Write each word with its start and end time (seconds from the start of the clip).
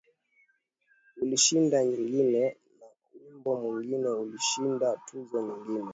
Ulishinda 1.21 1.77
nyingine 1.87 2.45
na 2.79 2.87
wimbo 3.21 3.49
mwingine 3.61 4.09
ulishinda 4.23 4.87
tuzo 5.05 5.37
nyingine 5.43 5.89